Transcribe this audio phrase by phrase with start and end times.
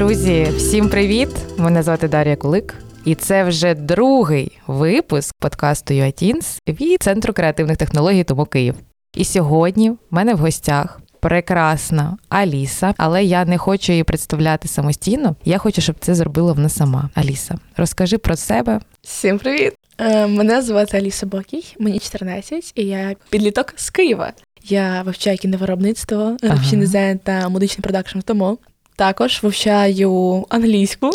[0.00, 1.28] Друзі, всім привіт!
[1.58, 2.74] Мене звати Дар'я Кулик,
[3.04, 8.74] і це вже другий випуск подкасту UATINS від Центру креативних технологій Тому Київ.
[9.16, 15.36] І сьогодні в мене в гостях прекрасна Аліса, але я не хочу її представляти самостійно.
[15.44, 17.10] Я хочу, щоб це зробила вона сама.
[17.14, 18.80] Аліса, розкажи про себе.
[19.02, 19.72] Всім привіт!
[19.98, 24.32] Е, Мене звати Аліса Бокій, мені 14, і я підліток з Києва.
[24.64, 28.58] Я вивчаю кіновиробництво, графічний дизайн та музичний продакшн тому.
[29.00, 31.10] Також вивчаю англійську.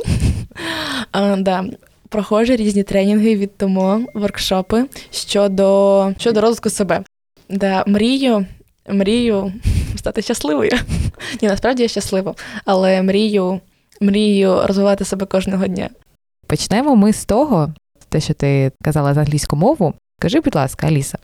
[1.11, 1.65] А, да.
[2.09, 7.03] Проходжу різні тренінги від тому, воркшопи щодо, щодо розвитку себе.
[7.49, 8.45] Да, мрію,
[8.89, 9.53] мрію
[9.95, 10.71] стати щасливою.
[11.41, 12.35] Ні, насправді я щаслива,
[12.65, 13.59] але мрію,
[14.01, 15.89] мрію розвивати себе кожного дня.
[16.47, 17.73] Почнемо ми з того,
[18.09, 19.93] те, що ти казала за англійську мову.
[20.19, 21.17] Скажи, будь ласка, Аліса,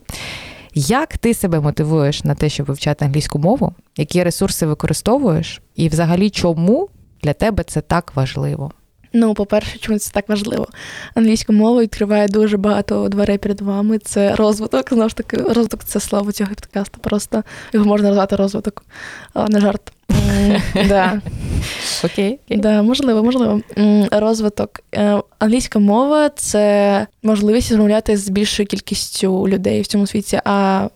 [0.74, 3.72] як ти себе мотивуєш на те, щоб вивчати англійську мову?
[3.96, 5.62] Які ресурси використовуєш?
[5.76, 6.88] І взагалі, чому
[7.22, 8.70] для тебе це так важливо?
[9.12, 10.66] Ну, по-перше, чому це так важливо?
[11.14, 13.98] Англійська мова відкриває дуже багато дверей перед вами.
[13.98, 14.88] Це розвиток.
[14.92, 16.98] Знову ж таки, розвиток це слово цього підкасту.
[17.00, 18.84] Просто його можна назвати розвиток,
[19.34, 19.92] а, не жарт.
[20.88, 21.20] Да.
[22.04, 22.38] Окей.
[22.50, 23.60] Да, можливо, можливо.
[24.10, 24.80] Розвиток.
[24.94, 30.40] Е, Англійська мова це можливість розмовляти з більшою кількістю людей в цьому світі.
[30.44, 30.88] А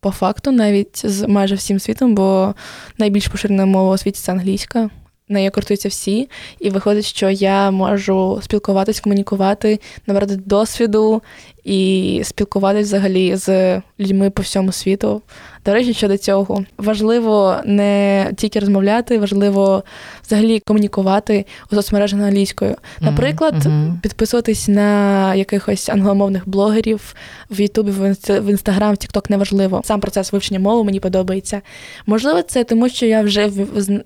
[0.00, 2.54] по факту навіть з майже всім світом, бо
[2.98, 4.90] найбільш поширена мова у світі це англійська.
[5.28, 6.28] Нею користуються всі,
[6.60, 11.22] і виходить, що я можу спілкуватись, комунікувати, набрати досвіду
[11.64, 15.22] і спілкуватись взагалі з людьми по всьому світу.
[15.64, 19.84] До речі, щодо цього важливо не тільки розмовляти, важливо
[20.26, 22.76] взагалі комунікувати у соцмережах англійською.
[23.00, 24.00] Наприклад, Мгм.
[24.02, 27.14] підписуватись на якихось англомовних блогерів
[27.50, 27.90] в Ютубі,
[28.28, 29.82] в Інстаграм, в Тікток неважливо.
[29.84, 31.60] Сам процес вивчення мови мені подобається.
[32.06, 33.50] Можливо, це тому, що я вже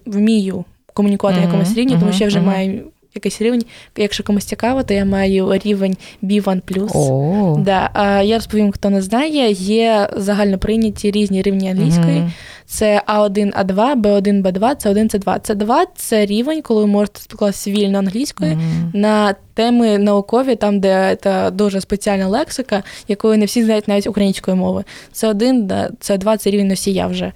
[0.07, 0.65] вмію
[0.99, 2.83] комунікувати на Мгм, якомусь рівні, тому що я вже маю
[3.15, 3.63] якийсь рівень.
[3.97, 6.89] Якщо комусь цікаво, то я маю рівень B1+.
[6.95, 12.19] О, Да, а я розповім, хто не знає, є загально прийняті різні рівні англійської.
[12.19, 12.33] Мгм.
[12.67, 15.41] Це А1, А2, Б1, Б2, С1, С2.
[15.41, 18.91] С2– це рівень, коли ви можете спілкуватися вільно англійською Мгм.
[18.95, 24.57] на теми наукові, там, де це дуже спеціальна лексика, якої не всі знають навіть української
[24.57, 24.85] мови.
[25.13, 27.33] Це один, да, це два, це рівень носія вже.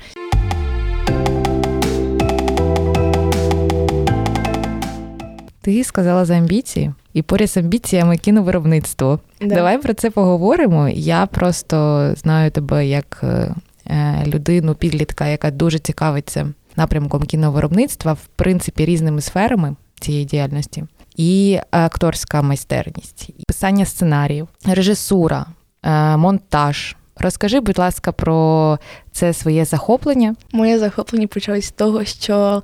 [5.62, 9.20] Ти сказала за амбіції, і поряд з амбіціями кіновиробництво.
[9.40, 9.54] Да.
[9.54, 10.88] Давай про це поговоримо.
[10.88, 13.54] Я просто знаю тебе як е,
[13.86, 20.84] е, людину підлітка, яка дуже цікавиться напрямком кіновиробництва, в принципі, різними сферами цієї діяльності.
[21.16, 25.46] І акторська майстерність, і писання сценаріїв, режисура,
[25.82, 26.96] е, монтаж.
[27.16, 28.78] Розкажи, будь ласка, про
[29.12, 30.34] це своє захоплення.
[30.52, 32.62] Моє захоплення почалось з того, що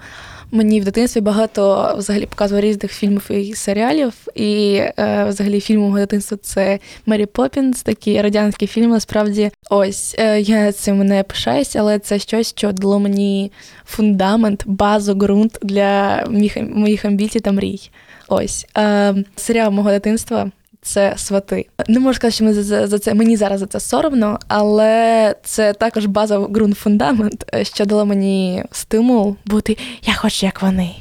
[0.51, 4.13] мені в дитинстві багато взагалі показували різних фільмів і серіалів.
[4.35, 8.89] І е, взагалі фільм мого дитинства це Мері Поппінс, такі радянські фільми.
[8.89, 13.53] Насправді, ось е, я цим не пишаюсь, але це щось, що дало мені
[13.85, 17.91] фундамент, базу, ґрунт для моїх, моїх амбіцій та мрій.
[18.29, 20.51] Ось е, серіал мого дитинства.
[20.89, 21.67] Це свати.
[21.89, 25.73] Не можу сказати, що мені за, за це мені зараз за це соромно, але це
[25.73, 30.95] також база ґрунт фундамент, е, що дало мені стимул бути я хочу, як вони.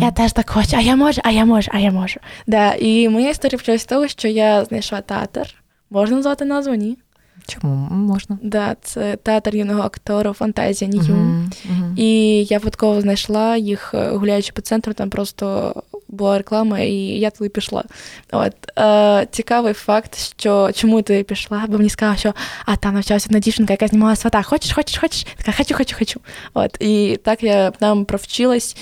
[0.00, 2.20] Я теж так хочу, а я можу, а я можу, а я можу.
[2.46, 5.54] Да, і моя історія почалась з того, що я знайшла театр.
[5.90, 6.74] Можна назвати назву?
[6.74, 6.98] Ні.
[7.46, 8.38] Чому можна?
[8.42, 11.14] Да, це театр юного актора, фантазія Нью.
[11.14, 11.94] Мгм, мгм.
[11.96, 15.74] І я випадково знайшла їх, е, гуляючи по центру, там просто
[16.12, 17.84] була реклама, і я туди пішла.
[18.32, 22.34] От е, цікавий факт, що чому ти пішла, бо мені сказали, що
[22.66, 24.42] а там навчалася одна дівчинка, яка знімала свата.
[24.42, 25.26] Хочеш, хочеш, хочеш?
[25.36, 26.20] Така хочу, хочу, хочу.
[26.54, 28.76] От і так я там провчилась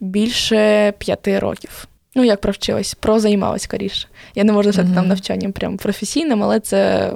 [0.00, 1.86] більше п'яти років.
[2.14, 4.08] Ну, як провчилась, прозаймалась скоріше.
[4.34, 4.96] Я не можу назвати Мгм.
[4.96, 7.12] там навчанням прям професійним, але це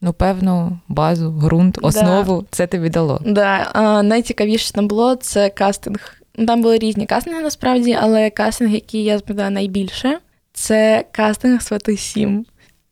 [0.00, 1.88] Ну, певну базу, ґрунт, Да.
[1.88, 3.20] основу це тобі дало.
[3.26, 6.15] Да, а, найцікавіше там було це кастинг.
[6.46, 10.18] Там були різні кастинги насправді, але кастинг, який я запам'ятала найбільше,
[10.52, 12.46] це кастинг Свати 7.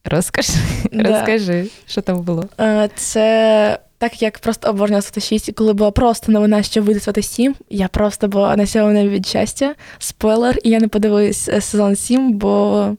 [0.05, 0.52] Розкажи,
[0.93, 1.02] Да.
[1.02, 2.49] розкажи, що там було.
[2.61, 7.00] Е, Це так як просто обожнювала Свати 6, і коли була просто новина, що вийде
[7.00, 9.75] Свати 7, я просто була насьована від щастя.
[9.99, 12.96] Спойлер, і я не подивилась е, сезон 7, бо,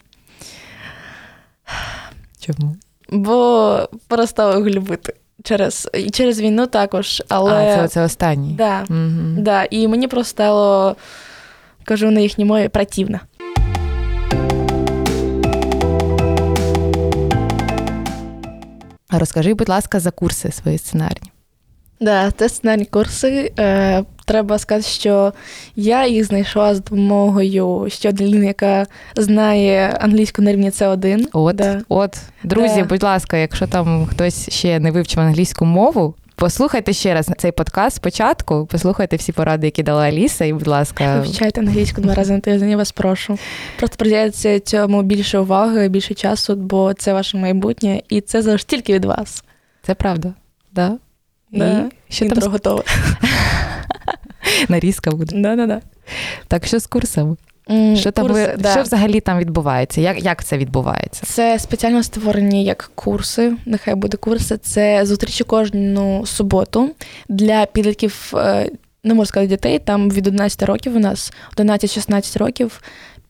[2.40, 2.76] Чому?
[3.10, 5.14] бо перестала його любити.
[5.46, 7.54] Через, і через війну також, але.
[7.54, 8.54] А, це, це останній.
[8.54, 8.86] Да.
[8.90, 9.36] угу.
[9.38, 10.96] Да, і мені просто стало,
[11.84, 13.20] кажу на їхній мові, противно.
[19.12, 21.32] Розкажи, будь ласка, за курси свої сценарні.
[22.00, 23.54] Да, це сценарні курси.
[24.26, 25.34] Треба сказати, що
[25.76, 28.86] я їх знайшла з допомогою ще людини, яка
[29.16, 31.26] знає англійську на рівні С1.
[31.34, 31.82] От, Да.
[31.90, 32.84] от, друзі, Да.
[32.84, 37.96] будь ласка, якщо там хтось ще не вивчив англійську мову, послухайте ще раз цей подкаст
[37.96, 42.40] спочатку, послухайте всі поради, які дала Аліса, і, будь ласка, Вивчайте англійську два рази на
[42.40, 43.38] тиждень, я вас прошу.
[43.78, 48.94] Просто приділяйте цьому більше уваги, більше часу, бо це ваше майбутнє, і це залежить тільки
[48.94, 49.44] від вас.
[49.84, 50.34] це правда.
[50.74, 50.98] Да?
[51.52, 51.90] Да.
[52.10, 52.84] І що там готове.
[54.70, 55.42] нарізка буде.
[55.42, 55.82] Да-да-да.
[56.48, 57.38] Так, що з курсом?
[57.96, 58.72] Що там курси, ви, да.
[58.72, 60.02] що взагалі там відбувається?
[60.02, 61.26] Як, як це відбувається?
[61.26, 63.54] Це спеціально створені як курси.
[63.66, 64.58] Нехай буде курси.
[64.58, 66.92] Це зустрічі кожну суботу
[67.30, 68.70] для підлітків, е,
[69.04, 72.82] не можу сказати дітей, там від 11 років у нас 11-16 років.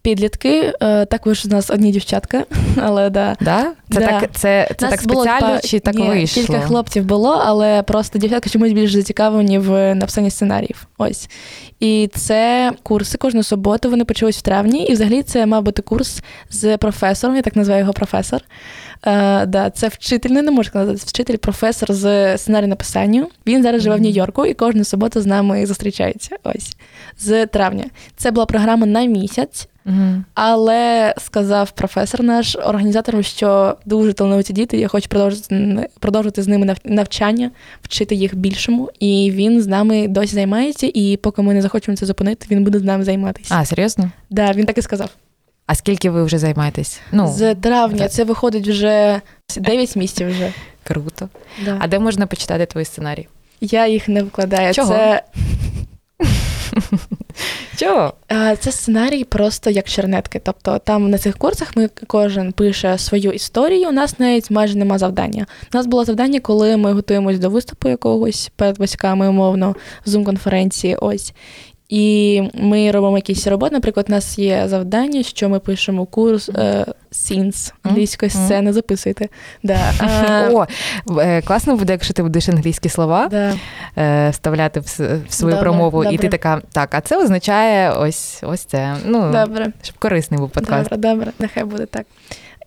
[0.05, 2.43] Підлітки, е, також у нас одні дівчатка,
[2.81, 3.35] але да.
[3.41, 3.71] Да?
[3.91, 4.07] Це Да.
[4.07, 6.43] так, це, це так було, спеціально типа, чи так ні, вийшло?
[6.43, 10.87] Кілька хлопців було, але просто дівчатка чомусь більш зацікавлені в написанні сценаріїв.
[10.97, 11.29] Ось.
[11.79, 13.89] І це курси кожну суботу.
[13.89, 14.83] Вони почались в травні.
[14.83, 18.41] І взагалі це мав бути курс з професором, я так називаю його професор.
[19.05, 23.29] Е, да, це вчитель, ну, не можу сказати, вчитель, професор з сценарію написанню.
[23.47, 26.35] Він зараз живе в Нью-Йорку і кожну суботу з нами зустрічається.
[26.43, 26.77] Ось
[27.19, 27.85] з травня.
[28.15, 29.67] Це була програма на місяць.
[30.33, 36.75] Але сказав професор наш організаторам, що дуже талановиті діти, я хочу продовжити, продовжити з ними
[36.83, 37.51] навчання,
[37.81, 38.91] вчити їх більшому.
[38.99, 42.79] І він з нами досі займається, і поки ми не захочемо це зупинити, він буде
[42.79, 43.55] з нами займатися.
[43.57, 44.11] А, серйозно?
[44.29, 45.09] Да, він так і сказав.
[45.67, 46.99] А скільки ви вже займаєтесь?
[47.11, 48.11] Ну, з травня так.
[48.11, 49.21] це виходить вже
[49.57, 50.53] 9 місяців вже.
[50.83, 51.29] круто.
[51.65, 51.77] Да.
[51.79, 53.27] А де можна почитати твої сценарії?
[53.61, 54.73] Я їх не викладаю.
[54.73, 54.89] Чого?
[54.89, 55.23] Це,
[57.77, 58.13] Чого?
[58.31, 60.41] е, це сценарій просто як чернетки.
[60.43, 63.89] Тобто там на цих курсах ми кожен пише свою історію.
[63.89, 65.45] У нас навіть майже нема завдання.
[65.73, 70.95] У нас було завдання, коли ми готуємось до виступу якогось перед батьками, умовно, зум-конференції.
[70.95, 71.33] Ось.
[71.89, 73.75] І ми робимо якісь роботи.
[73.75, 79.29] Наприклад, у нас є завдання, що ми пишемо курс е, scenes, англійської сцени, записуйте.
[79.63, 79.79] Да.
[80.01, 80.65] е, О,
[81.19, 83.53] е, класно буде, якщо ти будеш англійські слова да.
[83.97, 84.83] е, вставляти в,
[85.27, 88.95] в свою Добре, промову, і ти така, так, а це означає ось ось це.
[89.05, 89.71] Ну, Добре.
[89.81, 90.89] щоб корисний був подкаст.
[90.89, 92.05] Добре, добре, нехай буде так.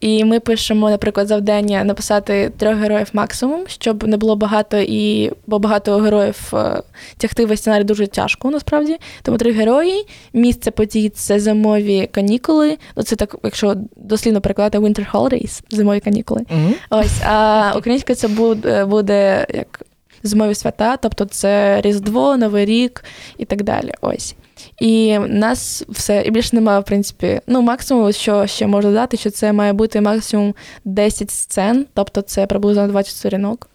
[0.00, 5.58] І ми пишемо, наприклад, завдання написати трьох героїв максимум, щоб не було багато і бо
[5.58, 6.82] багато героїв е,
[7.16, 8.96] тягти весь сценарій дуже тяжко насправді.
[9.22, 10.06] Тому три герої.
[10.32, 12.78] Місце подій це зимові канікули.
[12.96, 16.40] Ну це так, якщо дослідно перекладати Winter Holidays, зимові канікули.
[16.50, 16.74] Мгм.
[16.90, 19.80] Ось, а українською це буде, буде як
[20.22, 23.04] зимові свята, тобто це Різдво, Новий рік
[23.38, 23.92] і так далі.
[24.00, 24.34] Ось.
[24.80, 29.30] І нас все, і більше немає, в принципі, ну, максимум, що ще можу додати, що
[29.30, 33.68] це має бути максимум 10 сцен, тобто це приблизно 20 сторінок.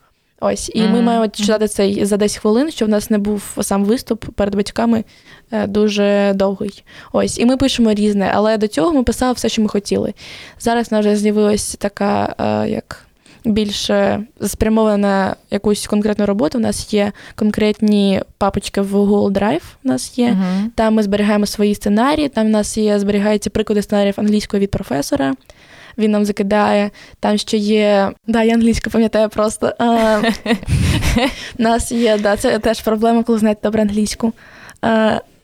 [0.46, 3.86] Ось, і ми маємо читати це за 10 хвилин, щоб в нас не був сам
[3.86, 5.04] виступ перед батьками
[5.52, 6.84] е, дуже довгий.
[7.12, 10.14] Ось, і ми пишемо різне, але до цього ми писали все, що ми хотіли.
[10.60, 13.06] Зараз в нас вже з'явилася така, е, як
[13.46, 16.58] більше спрямована на якусь конкретну роботу.
[16.58, 19.64] У нас є конкретні папочки в Google Drive.
[19.84, 20.32] У нас є.
[20.32, 20.72] Мгм.
[20.76, 22.30] Там ми зберігаємо свої сценарії.
[22.30, 25.34] Там в нас є зберігаються приклади сценаріїв англійської від професора.
[25.98, 26.90] Він нам закидає.
[27.20, 28.12] Там ще є.
[28.28, 29.74] Да, я англійську пам'ятаю просто.
[29.80, 30.22] А,
[31.60, 34.34] у нас є, да, це теж проблема, коли знаєте добре англійську.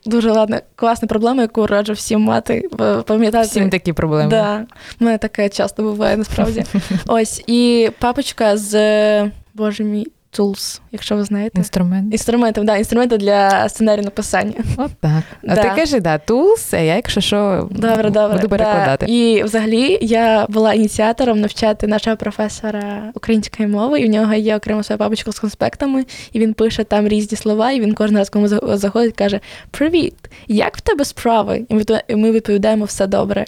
[0.09, 2.69] Дуже ладна, класна проблема, яку раджу всім мати.
[3.05, 3.47] Пам'ятати.
[3.47, 4.29] Всім такі проблеми.
[4.29, 4.65] Да,
[5.01, 6.63] у мене таке часто буває насправді.
[7.07, 10.07] Ось, і папочка з Боже мій
[10.37, 11.57] Tools, якщо ви знаєте.
[11.57, 12.13] Інструмент.
[12.13, 14.53] Інструменти, да, інструменти для сценарію написання.
[14.77, 15.23] От так.
[15.47, 15.61] А Да.
[15.63, 18.35] ти кажи, да, tools, а я, якщо що, Добре, добре.
[18.35, 19.05] буду перекладати.
[19.05, 19.11] Да.
[19.13, 24.83] І взагалі я була ініціатором навчати нашого професора української мови, і в нього є окрема
[24.83, 28.47] своя папочка з конспектами, і він пише там різні слова, і він кожен раз, коли
[28.47, 29.39] за- заходить, каже:
[29.71, 30.15] Привіт!
[30.47, 31.65] Як в тебе справи?
[31.69, 33.45] І ми і ми відповідаємо все добре.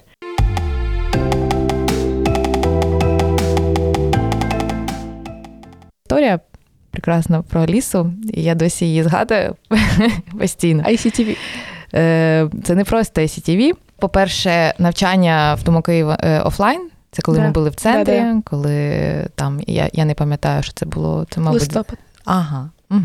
[6.06, 6.40] історія
[6.92, 9.56] прекрасна про лісу, і я досі її згадую
[10.40, 10.84] постійно.
[10.84, 11.38] ICTV.
[11.94, 13.72] Е, Це не просто ICTV.
[14.00, 16.90] По-перше, навчання в тому Києві е, офлайн.
[17.12, 17.44] Це коли Да.
[17.44, 18.42] ми були в центрі, Да-да.
[18.46, 18.92] коли
[19.36, 21.26] там я, я не пам'ятаю, що це було.
[21.30, 21.98] Це, мабуть, Листопад.
[22.26, 22.70] ага.
[22.92, 23.02] Угу.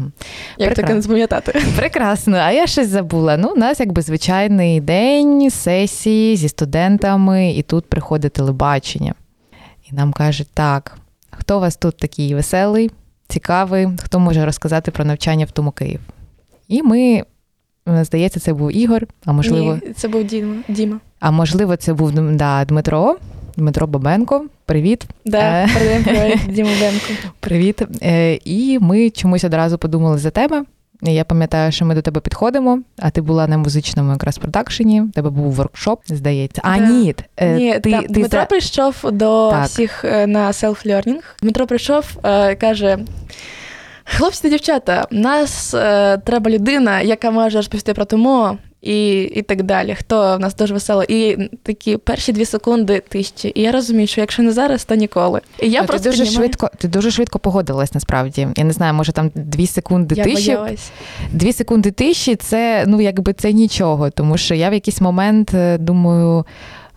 [0.59, 1.53] Як таке не запам'ятати?
[1.77, 3.37] Прекрасно, а я щось забула.
[3.37, 9.15] Ну, у нас якби звичайний день сесії зі студентами, і тут приходить телебачення.
[9.91, 10.99] І нам кажуть, так,
[11.31, 12.91] хто у вас тут такий веселий,
[13.29, 16.01] цікавий, хто може розказати про навчання в тому Київ?
[16.69, 17.23] І ми,
[17.89, 20.55] е, здається, це був Ігор, а можливо, Ні, це був Діма.
[20.69, 21.01] Діма.
[21.21, 23.17] а можливо, це був да, Дмитро,
[23.57, 24.47] Дмитро Бабенко.
[24.67, 25.07] Привіт.
[25.25, 25.69] Да, Е.
[25.75, 27.07] привіт Діму Бенку.
[27.41, 27.83] Привіт.
[28.03, 30.65] Е, І ми чомусь одразу подумали за тебе.
[31.03, 35.01] І Я пам'ятаю, що ми до тебе підходимо, а ти була на музичному якраз продакшені,
[35.01, 36.61] в тебе був воркшоп, здається.
[36.65, 36.87] А Да.
[36.87, 39.65] ні, е, Ні, ти, там ти Дмитро за- прийшов до Так.
[39.67, 41.23] всіх е, на селф-лернінг.
[41.43, 42.99] Дмитро прийшов, е, каже:
[44.05, 49.63] хлопці та дівчата, нас е, треба людина, яка може розповісти про ТМО і, і так
[49.63, 49.95] далі.
[49.99, 51.05] Хто в нас дуже весело.
[51.09, 53.53] І такі перші дві секунди тисячі.
[53.55, 55.41] І я розумію, що якщо не зараз, то ніколи.
[55.63, 58.49] І я Ну, просто ти дуже піднімаю- швидко, ти дуже швидко погодилась насправді.
[58.57, 60.51] Я не знаю, може там дві секунди я тиші.
[60.51, 60.91] боялась.
[61.33, 65.79] Дві секунди тиші це ну якби це нічого, тому що я в якийсь момент е,
[65.79, 66.45] думаю.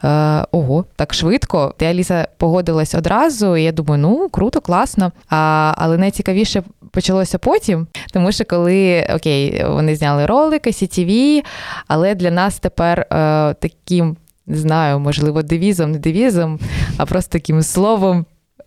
[0.03, 1.73] Е, ого, так швидко.
[1.77, 5.11] Ти Аліса погодилась одразу, і я думаю, ну круто, класно.
[5.29, 11.41] А, але найцікавіше почалося потім, тому що коли окей, вони зняли ролики, CTV,
[11.87, 13.05] але для нас тепер е,
[13.53, 16.59] таким, не знаю, можливо, девізом, не девізом,
[16.97, 18.25] а просто таким словом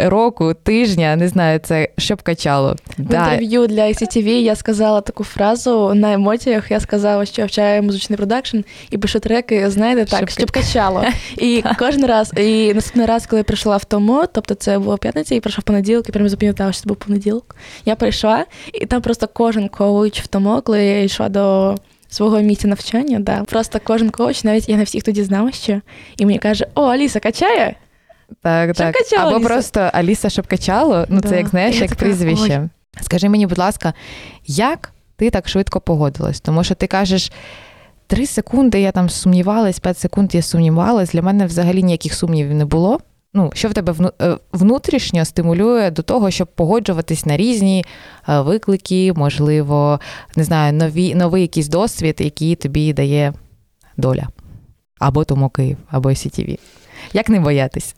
[0.08, 2.76] року, тижня, не знаю, це щоб качало.
[2.98, 6.70] В інтерв'ю для ICTV я сказала таку фразу на емоціях.
[6.70, 8.58] Я сказала, що вчаю музичний продакшн
[8.90, 11.04] і пишу треки, знаєте, так, Щоб щоб, качало.
[11.36, 15.34] І кожен раз, і наступний раз, коли я прийшла в тому, тобто це було п'ятниця,
[15.34, 17.56] і прийшов понеділок, я прямо запам'ятала, що це був понеділок.
[17.84, 21.74] Я прийшла, і там просто кожен коуч в тому, коли я йшла до.
[22.08, 23.44] Свого місця навчання, да.
[23.44, 25.80] Просто кожен коуч, навіть я на всіх тоді знала ще,
[26.16, 27.76] і мені каже: О, Аліса качає?
[28.42, 28.94] Так, так.
[29.18, 29.48] Або Аліса.
[29.48, 31.04] просто Аліса щоб качало.
[31.08, 31.28] Ну, Да.
[31.28, 32.68] це як знаєш, Я як така, прізвище.
[33.00, 33.94] Скажи мені, будь ласка,
[34.46, 36.40] як ти так швидко погодилась?
[36.40, 37.32] Тому що ти кажеш.
[38.06, 41.10] Три секунди я там сумнівалась, п'ять секунд я сумнівалась.
[41.12, 43.00] Для мене взагалі ніяких сумнівів не було.
[43.34, 47.84] Ну, що в тебе е, внутрішньо стимулює до того, щоб погоджуватись на різні
[48.28, 50.00] е, виклики, можливо,
[50.36, 53.32] не знаю, нові, новий якийсь досвід, який тобі дає
[53.96, 54.28] доля.
[54.98, 56.58] Або тому Київ, або CTV.
[57.12, 57.94] Як не боятись?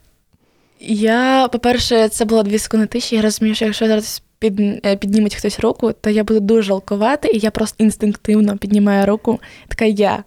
[0.87, 3.15] Я, по-перше, це було дві секунди тиші.
[3.15, 7.27] Я розумію, що якщо зараз під, е, підніметь хтось руку, то я буду дуже жалкувати,
[7.33, 9.39] і я просто інстинктивно піднімаю руку.
[9.67, 10.23] Така я.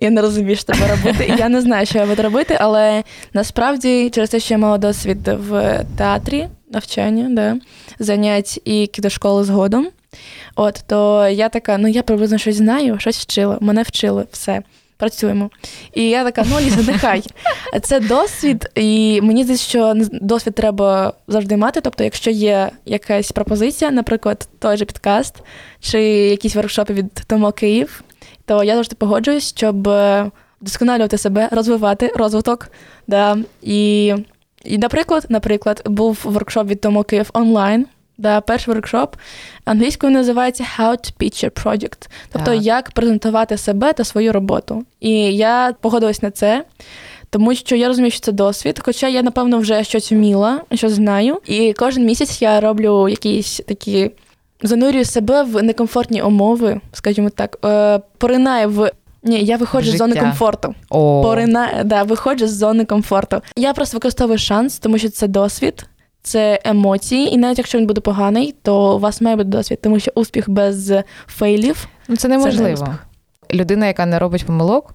[0.00, 1.34] Я не розумію, що треба робити.
[1.38, 5.28] Я не знаю, що я буду робити, але насправді через те, що я мала досвід
[5.28, 7.56] в театрі, навчання, да,
[7.98, 9.88] занять і кіношколи згодом.
[10.56, 14.62] От, то я така, ну я приблизно щось знаю, щось вчила, мене вчили, все,
[14.96, 15.50] працюємо.
[15.94, 17.22] І я така, ну Ліза, нехай.
[17.82, 21.80] Це досвід, і мені здається, що досвід треба завжди мати.
[21.80, 25.34] Тобто, якщо є якась пропозиція, наприклад, той же підкаст
[25.80, 28.02] чи якісь воркшопи від Томо Київ,
[28.44, 32.68] то я завжди погоджуюсь, щоб е, вдосконалювати себе, розвивати розвиток.
[33.06, 33.38] Да.
[33.62, 34.14] І,
[34.64, 37.86] і наприклад, наприклад, був воркшоп від Томо Київ онлайн.
[38.18, 39.16] Да, перший воркшоп
[39.64, 42.08] англійською називається How to Pitch Your Project.
[42.32, 42.62] Тобто, Так.
[42.62, 44.84] як презентувати себе та свою роботу.
[45.00, 46.64] І я погодилась на це,
[47.30, 48.80] тому що я розумію, що це досвід.
[48.84, 51.40] Хоча я, напевно, вже щось вміла, щось знаю.
[51.46, 54.10] І кожен місяць я роблю якісь такі.
[54.62, 58.90] Занурюю себе в некомфортні умови, скажімо так, е, поринаю в.
[59.22, 60.74] Ні, я виходжу з зони комфорту.
[60.90, 61.68] О, Порина...
[61.84, 63.40] Да, виходжу з зони комфорту.
[63.56, 65.86] Я просто використовую шанс, тому що це досвід,
[66.26, 70.00] це емоції, і навіть якщо він буде поганий, то у вас має бути досвід, тому
[70.00, 70.92] що успіх без
[71.26, 72.94] фейлів ну це це не неможливо.
[73.54, 74.94] Людина, яка не робить помилок,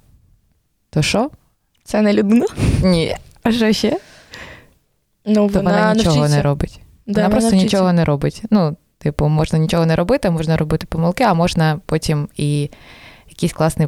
[0.89, 1.29] то що?
[1.83, 2.45] це не людина.
[2.83, 3.15] Ні.
[3.43, 3.97] А що ще?
[5.25, 6.37] Ну, То вона нічого навчиться.
[6.37, 6.81] не робить.
[7.07, 7.77] Да, вона просто навчиться.
[7.77, 8.41] нічого не робить.
[8.49, 12.69] Ну, типу, можна нічого не робити, можна робити помилки, а можна потім і
[13.29, 13.87] якийсь класний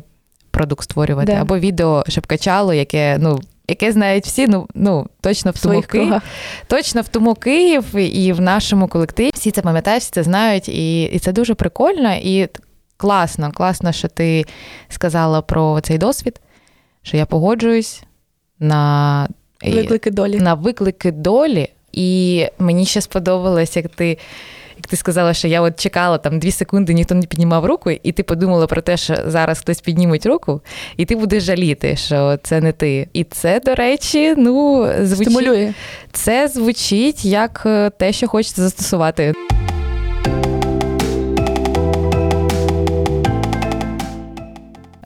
[0.51, 1.31] продукт створювати.
[1.31, 1.41] Да.
[1.41, 3.39] Або відео, щоб качало, яке, ну.
[3.67, 6.21] Яке знають всі, ну ну точно в в тому своїх Київ,
[6.67, 9.31] точно в тому Київ і в нашому колективі.
[9.33, 12.49] Всі це пам'ятають, всі це знають, і, і це дуже прикольно і
[12.97, 13.51] класно.
[13.51, 14.45] Класно, що ти
[14.89, 16.41] сказала про цей досвід,
[17.01, 18.03] що я погоджуюсь
[18.59, 19.27] на
[19.63, 20.39] Виклики долі.
[20.39, 21.69] на виклики долі.
[21.91, 24.17] І мені ще сподобалось, як ти.
[24.83, 28.11] Як ти сказала, що я от чекала там дві секунди, ніхто не піднімав руку, і
[28.11, 30.61] ти подумала про те, що зараз хтось підніметь руку,
[30.97, 33.07] і ти будеш жаліти, що це не ти.
[33.13, 35.73] І це, до речі, ну звучить, Стимулює.
[36.11, 39.33] це звучить як е, те, що хочеться застосувати.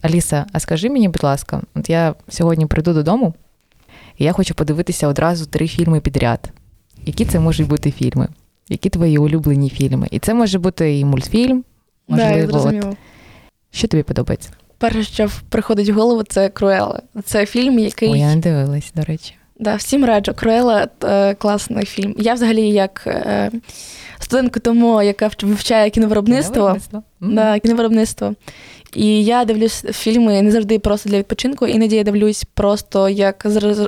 [0.01, 3.34] Аліса, а скажи мені, будь ласка, от я сьогодні прийду додому,
[4.17, 6.50] і я хочу подивитися одразу три фільми підряд.
[7.05, 8.27] Які це можуть бути фільми?
[8.70, 10.08] Які твої улюблені фільми?
[10.12, 11.64] І це може бути і мультфільм,
[12.10, 12.90] Да, я можливо.
[12.92, 12.98] от,
[13.72, 14.50] що тобі подобається?
[14.78, 17.02] Перше, що приходить в голову, це Круела.
[17.26, 19.34] Це фільм, який О, я не дивилась, до речі.
[19.60, 20.32] Да, всім раджу.
[20.36, 22.16] Круела е, класний фільм.
[22.18, 23.52] Я взагалі як е,
[24.20, 26.78] студентка тому, яка вч- вивчає кіновиробництво.
[27.22, 28.34] Да, кіновиробництво.
[28.94, 33.46] І я дивлюсь фільми не завжди просто для відпочинку, іноді я дивлюсь просто як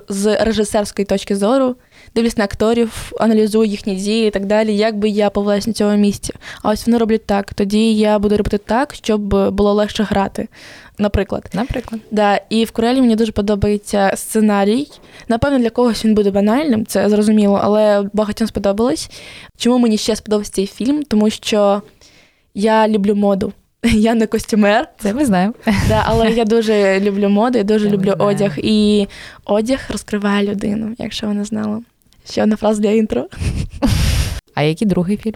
[0.09, 1.75] з режисерської точки зору.
[2.15, 5.97] Дивлюсь на акторів, аналізую їхні дії і так далі, як би я повелась на цьому
[5.97, 6.33] місці.
[6.63, 7.53] А ось вони роблять так.
[7.53, 10.47] Тоді я буду робити так, щоб було легше грати.
[10.97, 14.87] Наприклад, наприклад, да, і в Корелі мені дуже подобається сценарій.
[15.27, 19.09] Напевно, для когось він буде банальним, це зрозуміло, але багатьом сподобалось.
[19.57, 21.03] Чому мені ще сподобався цей фільм?
[21.03, 21.81] Тому що
[22.53, 23.53] я люблю моду.
[23.83, 24.87] Я не костюмер.
[24.99, 25.53] Це ми знаємо.
[25.87, 28.53] Да, але я дуже люблю моду, я дуже Це люблю одяг.
[28.57, 29.07] І
[29.45, 31.81] одяг розкриває людину, якщо ви не знали.
[32.31, 33.27] Ще одна фраза для інтро.
[34.55, 35.35] А який другий фільм?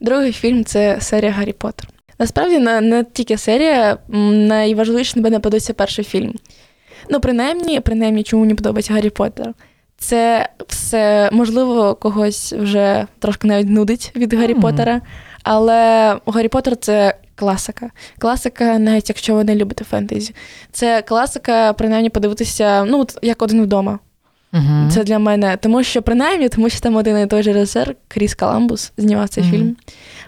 [0.00, 1.88] Другий фільм це серія Гаррі Поттер.
[2.18, 6.34] Насправді не, не тільки серія, найважливіше мене подобається перший фільм.
[7.10, 9.54] Ну, принаймні, принаймні, чому мені подобається Гаррі Поттер.
[9.98, 14.60] Це все можливо когось вже трошки навіть нудить від Гаррі mm.
[14.60, 15.00] Поттера.
[15.42, 17.90] Але Гаррі Поттер це класика.
[18.18, 20.34] Класика, навіть якщо ви не любите фентезі.
[20.72, 23.98] Це класика, принаймні, подивитися, ну, як один вдома.
[24.52, 24.90] Uh-huh.
[24.90, 25.56] Це для мене.
[25.60, 29.44] Тому що, принаймні, тому що там один і той же режисер, Кріс Каламбус, знімав цей
[29.44, 29.50] uh-huh.
[29.50, 29.76] фільм.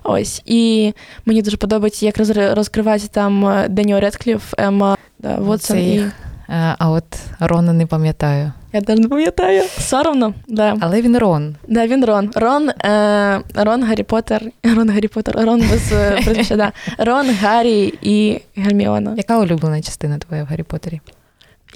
[0.04, 0.42] Ось.
[0.46, 0.92] І
[1.24, 2.18] мені дуже подобається, як
[2.56, 5.78] розкривається там е, Деніо Редкліф, Емма да, Вотсон.
[5.78, 6.04] і...
[6.48, 7.04] Е, а от
[7.40, 8.52] Рона не пам'ятаю.
[8.72, 9.62] Я теж не пам'ятаю.
[9.78, 10.76] Соромно, да.
[10.80, 11.56] Але він Рон.
[11.68, 12.30] Да, він Рон.
[12.34, 14.42] Рон е, Рон Гаррі Поттер.
[14.76, 15.44] Рон Гаррі Поттер.
[15.44, 16.72] Рон без е, прізвища, да.
[16.98, 19.14] Рон, Гаррі і Герміона.
[19.16, 21.00] Яка улюблена частина твоя в Гаррі Поттері?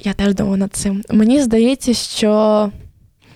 [0.02, 1.02] Я теж думаю над цим.
[1.10, 2.70] Мені здається, що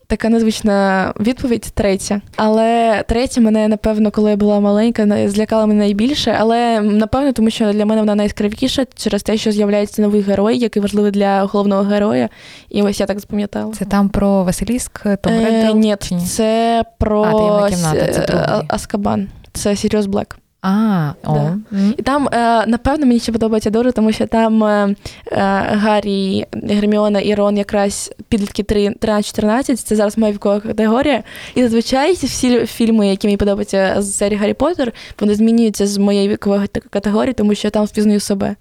[0.09, 2.21] така незвична відповідь третя.
[2.37, 6.37] Але третя мене, напевно, коли я була маленька, злякала мене найбільше.
[6.39, 10.83] Але напевно, тому що для мене вона найскравіша через те, що з'являється новий герой, який
[10.83, 12.29] важливий для головного героя.
[12.69, 13.73] І ось я так запам'ятала.
[13.73, 15.71] Це там про Василіск Том Реддл?
[15.71, 15.97] Е, ні,
[16.27, 19.29] це про а, кімната, це Аскабан.
[19.53, 20.39] Це Сіріус Блек.
[20.63, 21.33] А, о.
[21.33, 21.59] Да.
[21.73, 21.95] Mm.
[21.99, 24.95] І там, е, напевно, мені ще подобається дуже, тому що там е,
[25.33, 25.37] е,
[25.71, 31.23] Гаррі, Герміона і Рон якраз підлітки 13-14, це зараз моя вікова категорія.
[31.55, 36.29] І зазвичай всі фільми, які мені подобаються з серії Гаррі Поттер, вони змінюються з моєї
[36.29, 38.57] вікової категорії, тому що я там впізнаю себе.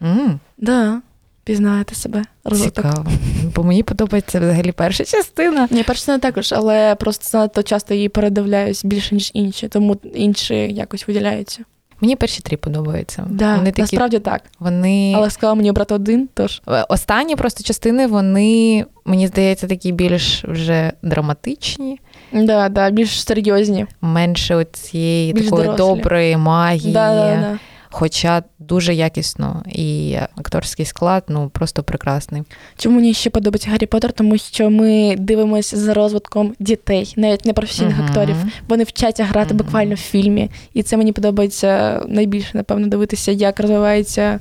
[0.00, 0.38] Mm.
[0.58, 1.00] Да
[1.46, 2.24] пізнаєте себе.
[2.44, 2.84] розвиток.
[2.84, 3.10] Цікаво.
[3.54, 5.68] Бо мені подобається взагалі перша частина.
[5.70, 10.54] Ні, перша частина також, але просто занадто часто її передивляюсь більше, ніж інші, тому інші
[10.54, 11.64] якось виділяються.
[12.00, 13.26] Мені перші три подобаються.
[13.30, 14.42] Да, вони такі, Насправді так.
[14.58, 15.12] Вони...
[15.16, 16.62] Але сказала мені обрати один, тож.
[16.68, 22.00] Е, останні просто частини, вони, мені здається, такі більш вже драматичні.
[22.32, 23.86] Да, да, більш серйозні.
[24.00, 25.76] Менше цієї такої дорослі.
[25.76, 26.92] доброї магії.
[26.92, 27.58] Да, да, да.
[27.98, 32.42] Хоча дуже якісно і акторський склад ну просто прекрасний.
[32.78, 34.12] Чому мені ще подобається Гаррі Поттер?
[34.12, 38.04] Тому що ми дивимося за розвитком дітей, навіть не професійних uh-huh.
[38.04, 38.36] акторів.
[38.68, 39.58] Вони вчаться грати uh-huh.
[39.58, 44.40] буквально в фільмі, і це мені подобається найбільше, напевно, дивитися, як розвиваються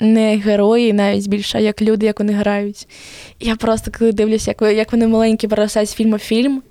[0.00, 2.88] не герої, навіть більше, а як люди, як вони грають.
[3.40, 6.62] Я просто коли дивлюся, як як вони маленькі переростають з фільму фільм.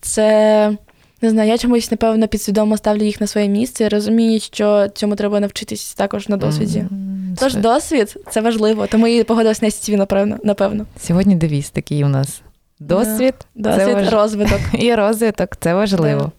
[0.00, 0.76] це.
[1.22, 5.16] Не знаю, я чомусь, напевно, підсвідомо ставлю їх на своє місце і розумію, що цьому
[5.16, 6.78] треба навчитись також на досвіді.
[6.78, 7.36] Mm-hmm.
[7.38, 10.38] Тож досвід це важливо, тому і погодилась на стіві, напевно.
[10.44, 10.86] напевно.
[11.00, 12.42] Сьогодні девіз такий у нас.
[12.80, 13.76] Досвід, да.
[13.76, 14.12] досвід, важ...
[14.12, 14.60] розвиток.
[14.72, 16.20] І розвиток це важливо.
[16.20, 16.30] Yeah.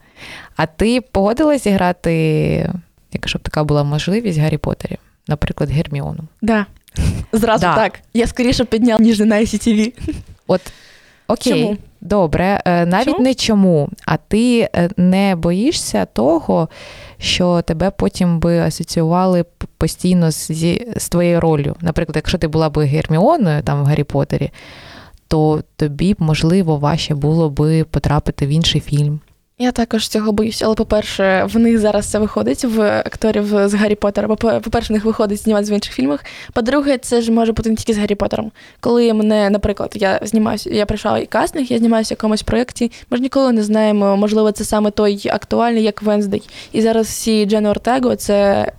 [0.56, 2.70] А ти погодилась грати,
[3.13, 6.24] якщо б така була можливість, Гаррі Поттері, наприклад, Герміону?
[6.41, 6.65] Да.
[7.32, 7.76] Зразу да.
[7.76, 8.00] так.
[8.13, 9.94] Я скоріше підняла, ніж на ICTV.
[10.48, 10.62] От
[11.32, 11.63] окей.
[11.63, 11.78] Чому?
[12.02, 13.24] Добре, е, навіть чому?
[13.24, 16.70] не чому, а ти е, не боїшся того,
[17.17, 19.46] що тебе потім би асоціювали
[19.78, 21.76] постійно зі з твоєю ролью.
[21.82, 24.50] Наприклад, якщо ти була б Герміоною там в Гаррі Поттері,
[25.28, 29.20] то тобі б, можливо, важче було би потрапити в інший фільм.
[29.62, 33.95] Я також цього боюся, але по-перше, в них зараз це виходить в акторів з Гаррі
[33.95, 34.28] Поттера.
[34.28, 36.26] По-перше, в них виходить знімати в інших фільмах.
[36.54, 38.52] По-друге, це ж може бути не тільки з Гаррі Поттером.
[38.80, 42.91] Коли мене, наприклад, я знімаюся, я прийшла і кастинг, я знімаюся в якомусь проєкті.
[43.10, 46.43] Ми ж ніколи не знаємо, можливо, це саме той актуальний, як Венздей.
[46.71, 48.71] І зараз всі Джена Ортего, це.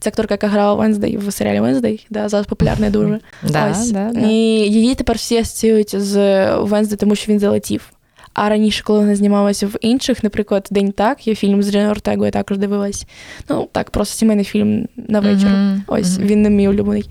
[0.00, 3.20] Це акторка, яка грала Венздей в серіалі Венздей, да, зараз популярний дуже.
[3.42, 3.90] Да, Ось.
[3.90, 4.20] Да, да.
[4.20, 7.93] І її тепер всі асоціюють з Венздей, тому що він залетів.
[8.34, 12.26] А раніше, коли вона знімалася в інших, наприклад, День так, є фільм з Джен Ортегою,
[12.26, 13.06] я також дивилась.
[13.48, 15.48] Ну, так, просто сімейний фільм на вечір.
[15.48, 15.80] Mm-hmm.
[15.86, 16.26] Ось mm-hmm.
[16.26, 17.08] він не мій улюблений.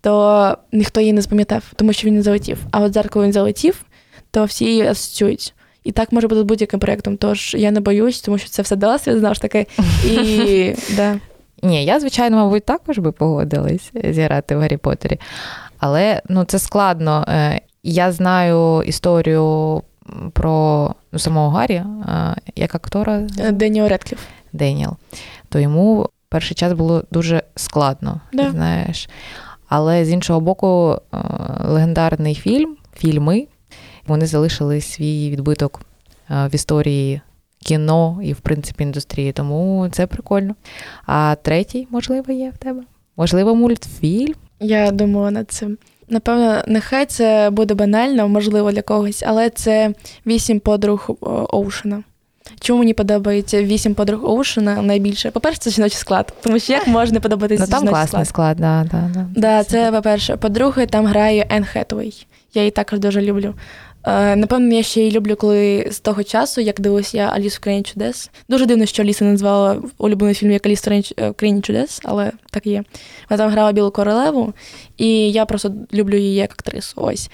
[0.00, 2.58] То ніхто її не запам'ятав, тому що він не залетів.
[2.70, 3.84] А от зараз, коли він залетів,
[4.30, 5.54] то всі її асоціюють.
[5.84, 7.16] І так може бути з будь-яким проєктом.
[7.16, 9.66] Тож я не боюсь, тому що це все досвід, знову ж таки.
[10.04, 11.16] І, да.
[11.62, 15.20] Ні, я, звичайно, мабуть, також би погодилась зіграти в Гаррі Поттері.
[15.78, 17.24] Але ну, це складно.
[17.28, 19.82] Е, я знаю історію
[20.32, 21.82] про ну, самого Гаррі,
[22.56, 24.20] як актора е, Деніел Редкліф.
[24.52, 24.96] Деніел.
[25.48, 28.50] То йому перший час було дуже складно, да.
[28.50, 29.08] знаєш.
[29.68, 30.98] Але з іншого боку,
[31.64, 33.46] легендарний фільм, фільми,
[34.06, 35.80] Вони залишили свій відбиток
[36.30, 37.20] е, в історії
[37.58, 39.32] кіно і, в принципі, індустрії.
[39.32, 40.54] Тому це прикольно.
[41.06, 42.82] А третій, можливо, є в тебе?
[43.16, 44.34] Можливо, мультфільм.
[44.60, 45.78] Я думала над цим.
[46.08, 49.92] Напевно, нехай це буде банально, можливо, для когось, але це
[50.26, 52.02] вісім подруг е, Оушена.
[52.60, 55.30] Чому мені подобається вісім подруг Оушена найбільше?
[55.30, 58.56] По-перше, це жіночий склад, тому що як можна подобатися Ну там жіночий класний склад?
[58.56, 59.40] склад, да, да, да.
[59.40, 60.36] Да, це по-перше.
[60.36, 62.26] По-друге, там грає Енн Хетвей.
[62.54, 63.54] Я її також дуже люблю.
[64.06, 67.60] Е, напевно, я ще її люблю, коли з того часу, як дивилась я Алісу в
[67.60, 68.30] країні чудес.
[68.48, 72.00] Дуже дивно, що Аліса назвала улюблений фільм як Аліса в країні- е, в країні чудес,
[72.04, 72.82] але так і є.
[73.30, 74.52] Вона там грала білу королеву,
[74.96, 76.92] і я просто люблю її як актрису.
[76.96, 77.30] Ось.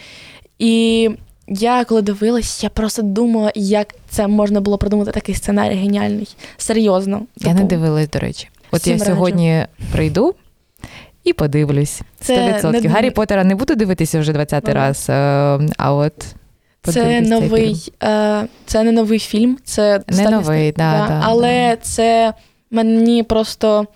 [0.58, 1.10] І
[1.48, 6.28] я коли дивилась, я просто думала, як це можна було придумати такий сценарій геніальний.
[6.56, 7.22] Серйозно.
[7.36, 8.48] Я не Типу, дивилась, до речі.
[8.70, 9.10] От всім я раджу.
[9.14, 10.34] сьогодні прийду
[11.24, 12.00] і подивлюсь.
[12.20, 12.82] Це 100%.
[12.84, 14.74] не- Гаррі Поттера не буду дивитися вже 20 Ага.
[14.74, 15.12] раз, е,
[15.78, 16.12] а от
[16.82, 22.34] Це новий, е, це не новий фільм, це Не новий, ста- да, да, але це
[22.70, 23.86] мені просто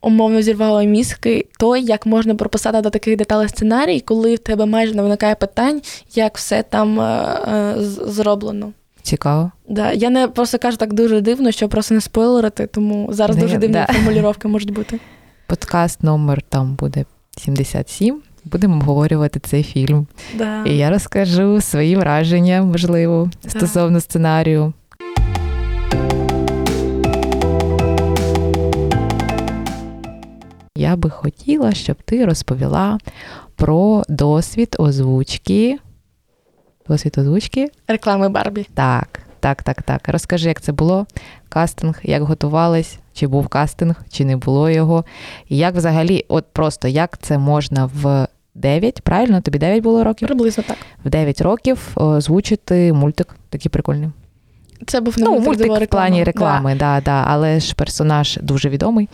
[0.00, 4.94] умовно зірвало мізки то, як можна прописати до таких деталей сценарій, коли в тебе майже
[4.94, 5.82] не виникає питань,
[6.14, 7.04] як все там е,
[7.48, 7.74] е,
[8.06, 8.72] зроблено.
[9.02, 9.50] Цікаво.
[9.68, 9.92] Да.
[9.92, 13.58] Я не просто кажу так дуже дивно, що просто не спойлерити, тому зараз Не, дуже
[13.58, 13.86] дивні да.
[13.92, 15.00] формулювання можуть бути.
[15.46, 17.04] Подкаст номер там буде
[17.38, 18.22] 77.
[18.44, 20.06] Будемо обговорювати цей фільм.
[20.34, 20.64] Да.
[20.64, 24.72] І я розкажу свої враження, можливо, стосовно сценарію.
[30.76, 32.98] Я би хотіла, щоб ти розповіла
[33.56, 35.78] про досвід озвучки.
[36.88, 37.70] Досвід озвучки?
[37.88, 38.66] Реклами Барбі.
[38.74, 40.08] Так, так, так, так.
[40.08, 41.06] Розкажи, як це було?
[41.48, 45.04] Кастинг, як готувались, чи був кастинг, чи не було його.
[45.48, 49.40] І як взагалі, от просто як це можна в 9, правильно?
[49.40, 50.28] Тобі 9 було років?
[50.28, 50.76] Приблизно так.
[51.04, 54.10] В 9 років озвучити мультик такий прикольний.
[54.86, 59.08] Це був не Ну, мультик, в плані реклами, да, да, але ж персонаж дуже відомий.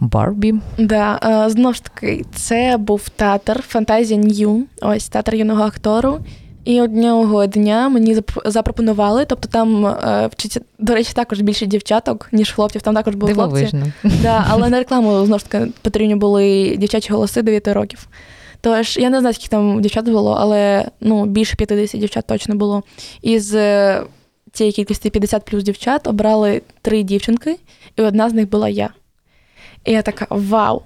[0.00, 0.54] Барбі.
[0.78, 6.18] Да, е, знову ж таки, це був театр Фантазія Нью, ось театр юного актору.
[6.64, 12.52] І одного дня мені запропонували, тобто там е, вчиться, до речі, також більше дівчаток, ніж
[12.52, 13.82] хлопців, там також були хлопці.
[14.22, 18.08] Да, але на рекламу знову ж таки потрібні були дівчачі голоси 9 років.
[18.60, 22.82] Тож я не знаю, скільки там дівчат було, але ну, більше 50 дівчат точно було.
[23.22, 24.02] Із е,
[24.52, 27.58] цієї кількості 50 плюс дівчат обрали три дівчинки,
[27.96, 28.90] і одна з них була я.
[29.84, 30.82] І я така: вау!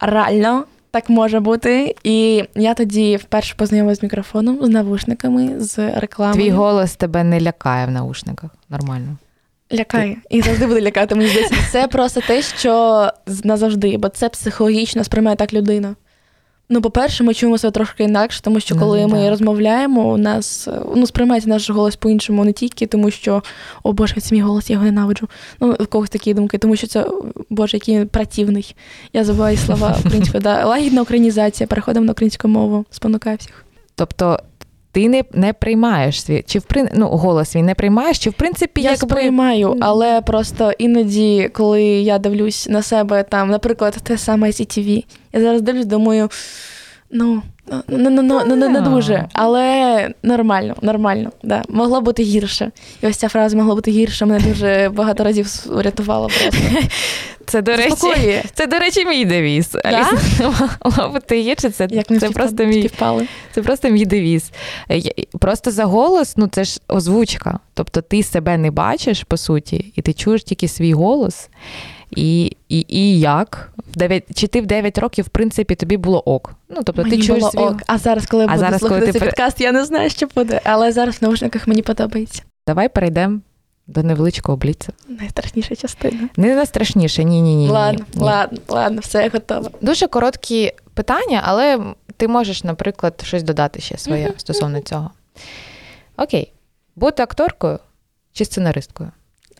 [0.00, 1.94] Реально, так може бути.
[2.04, 6.42] І я тоді вперше познайомилася з мікрофоном, з навушниками, з рекламою.
[6.42, 8.50] Твій голос тебе не лякає в наушниках.
[8.70, 9.16] Нормально.
[9.72, 11.14] Лякає і завжди буде лякати.
[11.14, 13.08] Мені здається, це просто те, що
[13.44, 15.94] назавжди, бо це психологічно сприймає так людина.
[16.68, 19.30] Ну, по-перше, ми чуємо себе трошки інакше, тому що коли коли ми так.
[19.30, 23.42] розмовляємо, у нас е, ну, сприймається наш голос по-іншому, не тільки тому, що
[23.82, 25.28] о Боже, це мій голос, я його ненавиджу.
[25.60, 27.06] Ну, в когось такі думки, тому що це
[27.50, 28.74] Боже, який він противний.
[29.12, 30.42] Я забуваю слова українською.
[30.42, 30.64] Да.
[30.64, 33.64] Лагідна українізація, переходимо на українську мову, спонукаю всіх.
[33.94, 34.40] Тобто
[34.96, 36.88] ти не, не приймаєш свій, чи в прин...
[36.94, 39.08] ну, голос свій не приймаєш, чи в принципі Я якби...
[39.08, 45.40] сприймаю, але просто іноді, коли я дивлюсь на себе, там, наприклад, те саме CTV, я
[45.40, 46.30] зараз дивлюсь, думаю,
[47.10, 47.42] ну,
[48.56, 51.30] не- дуже, але нормально, нормально.
[51.42, 51.62] Да.
[51.68, 52.70] Могло бути гірше.
[53.02, 56.88] І ось ця фраза могла бути гірше, мене дуже багато разів врятувала просто.
[57.46, 59.70] Це, до речі, це, до речі, мій девіз.
[59.70, 59.80] Да?
[59.88, 62.90] Аліса, мало бути гірше, це, Як це, просто мій,
[63.52, 64.50] це просто мій девіз.
[64.90, 65.00] Е,
[65.40, 67.58] Просто за голос, ну це ж озвучка.
[67.74, 71.48] Тобто ти себе не бачиш, по суті, і ти чуєш тільки свій голос.
[72.10, 73.72] І, і, і як?
[73.92, 76.54] В 9, чи ти в 9 років, в принципі, тобі було ок.
[76.68, 77.60] Ну, тобто Мені ти чуєш було свій...
[77.60, 77.82] ок.
[77.86, 80.10] А зараз, коли А буду зараз, коли слухати ти цей при- подкаст, я не знаю,
[80.10, 80.60] що буде.
[80.64, 82.42] Але зараз в наушниках мені подобається.
[82.66, 83.40] Давай перейдемо
[83.86, 84.92] до невеличкого бліцу.
[85.08, 86.28] Найстрашніша частина.
[86.36, 87.68] Не найстрашніше, ні, ні, ні.
[87.68, 88.22] Ладно, ні.
[88.22, 89.70] ладно, ладно, все, я готова.
[89.80, 91.80] Дуже короткі питання, але
[92.16, 95.10] ти можеш, наприклад, щось додати ще своє стосовно цього.
[96.16, 96.52] Окей.
[96.96, 97.78] Бути акторкою
[98.32, 99.10] чи сценаристкою?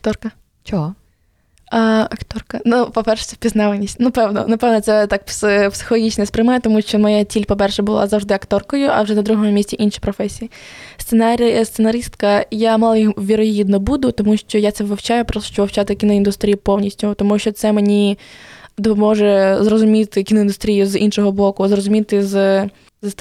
[0.01, 0.31] Торка.
[0.63, 0.95] Чого?
[1.71, 2.59] А, акторка.
[2.65, 3.97] Ну, по-перше, це впізнаваність.
[3.99, 5.25] Ну, певно, напевно, це так
[5.71, 9.75] психологічно сприймає, тому що моя ціль, по-перше, була завжди акторкою, а вже на другому місці
[9.79, 10.51] інші професії.
[10.97, 11.65] Сценарі...
[11.65, 17.13] Сценаристка, я мало вірогідно буду, тому що я це вивчаю, просто що вивчати кіноіндустрію повністю,
[17.13, 18.17] тому що це мені
[18.77, 22.69] допоможе зрозуміти кіноіндустрію з іншого боку, зрозуміти з
[23.01, 23.15] зі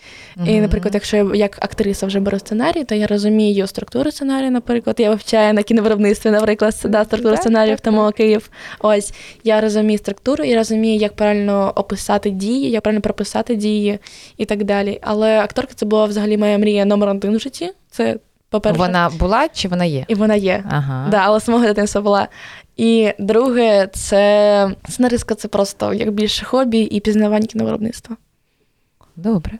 [0.00, 0.56] сторони сценаристки.
[0.56, 4.96] І, наприклад, якщо я як актриса вже беру сценарій, то я розумію структуру сценарію, наприклад,
[4.98, 8.50] я вивчаю на кіновиробництві, наприклад, да, структуру Так, сценаріїв так, тому Київ.
[8.78, 9.12] Ось
[9.44, 13.98] я розумію структуру і розумію, як правильно описати дії, як правильно прописати дії
[14.36, 14.98] і так далі.
[15.02, 17.72] Але акторка це була взагалі моя мрія номер один в житті.
[17.90, 18.16] Це
[18.50, 20.04] по-перше, Вона була чи вона є?
[20.08, 20.64] і вона є.
[20.70, 21.08] Ага.
[21.10, 22.28] Да, але самого дитинства була.
[22.76, 28.16] І друге, це сценаристка це просто як більше хобі і пізнавання кіновиробництва.
[29.16, 29.58] Добре.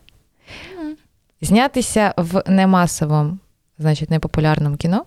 [1.42, 3.38] Знятися в немасовому,
[3.78, 5.04] значить, непопулярному кіно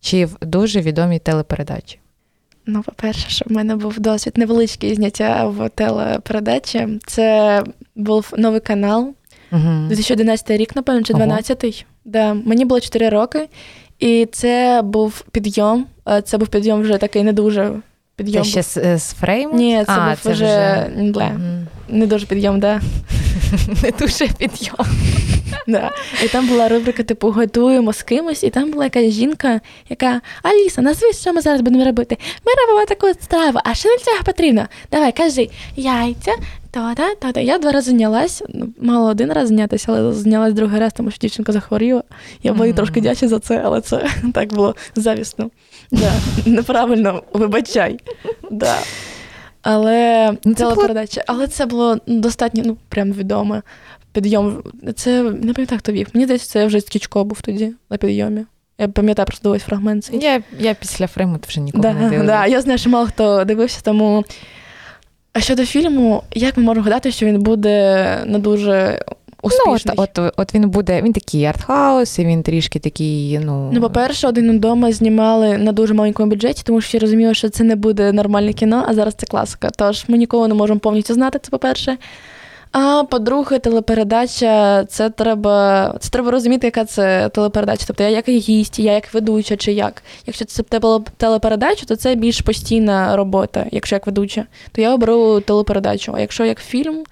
[0.00, 1.98] чи в дуже відомій телепередачі?
[2.66, 6.88] Ну, по-перше, що в мене був досвід невеличкий зняття в телепередачі.
[7.06, 7.62] Це
[7.96, 9.14] був новий канал,
[9.52, 9.86] Угу.
[9.88, 11.84] 2011 рік, напевно, чи 12-й.
[12.04, 12.34] Да.
[12.34, 13.48] Мені було 4 роки,
[13.98, 15.86] і це був підйом.
[16.08, 17.72] Е, Це був підйом вже такий не дуже
[18.16, 18.44] підйом.
[18.44, 19.54] Це ще з, з фрейму?
[19.54, 21.10] Ні, це а, був це вже, вже...
[21.12, 21.66] бле, Мгм.
[21.88, 22.80] не дуже підйом, да.
[23.82, 24.86] Не дуже підйом.
[25.66, 25.90] Да.
[26.24, 30.82] І там була рубрика, типу, готуємо з кимось, і там була якась жінка, яка Аліса,
[30.82, 32.16] назви, що ми зараз будемо робити.
[32.46, 34.66] Ми робимо таку страву, а що для цього потрібно?
[34.90, 36.32] Давай, кажи, яйця,
[36.70, 37.40] то-да, то-да.
[37.40, 41.18] Я два рази знялась, ну, мало один раз знятися, але знялась другий раз, тому що
[41.18, 42.02] дівчинка захворіла.
[42.42, 45.50] Я була їй трошки дячі за це, але це так було завісно.
[45.90, 46.12] Да.
[46.46, 48.00] Неправильно, вибачай.
[48.50, 48.78] Да.
[49.62, 50.88] Але Ну, це було-
[51.26, 53.62] але це було достатньо, ну, прям відоме.
[54.12, 54.62] Підйом.
[54.96, 56.08] Це не пам'ятаю, хто вів.
[56.14, 58.44] Мені здається, це вже Скічко був тоді на підйомі.
[58.78, 60.18] Я пам'ятаю просто дивись фрагмент цей.
[60.20, 62.26] Я, я після фрейму вже нікого Да, не дивилася.
[62.26, 64.24] да, я знаю, що мало хто дивився, тому.
[65.32, 69.04] А щодо фільму, як ми можемо гадати, що він буде не дуже
[69.44, 69.94] Ну, от, успішний?
[69.98, 73.70] от, от він буде, він такий артхаус, і він трішки такий, ну.
[73.72, 77.64] Ну, по-перше, один вдома знімали на дуже маленькому бюджеті, тому що я розуміла, що це
[77.64, 79.70] не буде нормальне кіно, а зараз це класика.
[79.76, 81.96] Тож ми нікого не можемо повністю знати, це по-перше.
[82.72, 87.84] А по-друге, телепередача це треба це треба розуміти, яка це телепередача.
[87.86, 90.02] Тобто я як гість, я як ведуча, чи як.
[90.26, 93.66] Якщо це теле- телепередача, то це більш постійна робота.
[93.72, 96.12] Якщо як ведуча, то я оберу телепередачу.
[96.16, 97.04] А якщо як фільм,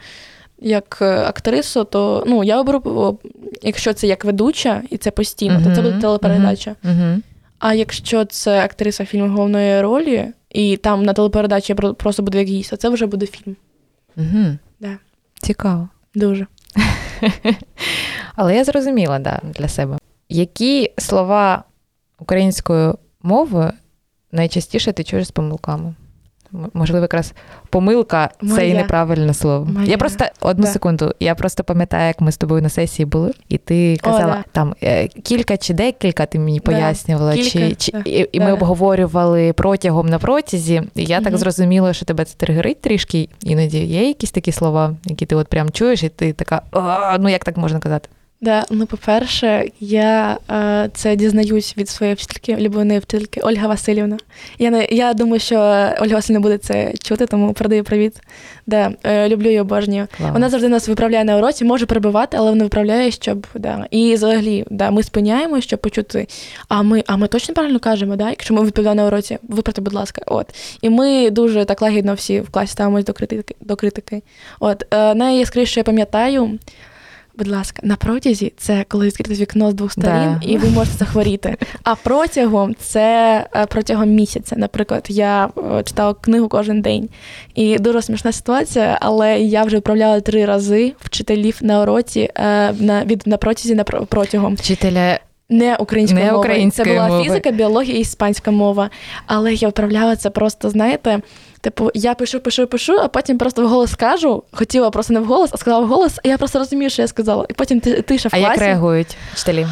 [0.60, 3.18] як е, актрису, то ну я оберу,
[3.62, 6.76] якщо це як ведуча і це постійно, то це буде телепередача.
[6.84, 7.22] Угу.
[7.58, 12.46] А якщо це актриса фільму головної ролі, і там на телепередачі я просто буду як
[12.46, 13.56] гість, то це вже буде фільм.
[14.16, 14.56] Угу.
[14.80, 14.98] Да.
[15.34, 15.88] Цікаво.
[16.14, 16.46] Дуже.
[18.34, 19.98] Але я зрозуміла, да, для себе.
[20.28, 21.64] Які слова
[22.18, 23.72] українською мовою
[24.32, 25.94] найчастіше ти чуєш з помилками?
[26.74, 27.32] Можливо, якраз
[27.70, 29.64] помилка це і неправильне слово.
[29.64, 29.86] Моя.
[29.86, 30.72] Я просто одну Да.
[30.72, 31.14] секунду.
[31.20, 34.44] Я просто пам'ятаю, як ми з тобою на сесії були, і ти казала да.
[34.52, 37.98] там е, кілька чи декілька ти мені пояснювала, чи, чи да.
[38.04, 40.82] і, і Да, ми обговорювали протягом на протязі.
[40.94, 43.28] І я так зрозуміла, що тебе це тригерить трішки.
[43.42, 46.62] Іноді є якісь такі слова, які ти от прям чуєш, і ти така,
[47.20, 48.08] ну як так можна казати?
[48.40, 54.16] Да, ну, по-перше, я е, це дізнаюсь від своєї вчительки, улюбленої вчительки Ольга Васильівна.
[54.58, 55.56] Я не я думаю, що
[56.00, 58.20] Ольга Васильівна буде це чути, тому передаю привіт.
[58.66, 60.06] Да, е, люблю і обожнюю.
[60.16, 60.32] Клас.
[60.32, 63.86] Вона завжди нас виправляє на уроці, може перебивати, але вона виправляє, щоб да.
[63.90, 66.26] І взагалі, да, ми спиняємо, щоб почути.
[66.68, 68.30] А ми, а ми точно правильно кажемо, да?
[68.30, 70.22] Якщо ми відповідаємо на уроці, виправте, будь ласка.
[70.26, 70.54] От.
[70.82, 73.54] І ми дуже так лагідно всі в класі ставимось до критики.
[73.60, 74.22] До критики.
[74.60, 76.58] От е, найяскравіше я пам'ятаю.
[77.38, 80.40] Будь ласка, на протязі це коли відкрите вікно з двох сторін, Да.
[80.42, 81.56] і ви можете захворіти.
[81.82, 84.56] А протягом це е, протягом місяця.
[84.58, 85.48] Наприклад, я
[85.78, 87.08] е, читала книгу кожен день.
[87.54, 93.04] І дуже смішна ситуація, але я вже відправляла три рази вчителів на уроці е, на
[93.04, 94.54] від на протязі на протягом.
[94.54, 95.18] Вчителя
[95.50, 96.70] Не українською Не мовою.
[96.70, 97.24] Це була мовою.
[97.24, 98.90] фізика, біологія і іспанська мова.
[99.26, 101.20] Але я відправляла це просто, знаєте.
[101.60, 104.44] Типу, я пишу, пишу, пишу, а потім просто вголос кажу.
[104.52, 107.46] Хотіла просто не вголос, а сказала вголос, а я просто розумію, що я сказала.
[107.48, 109.66] І потім ти- тиша в А як реагують вчителі?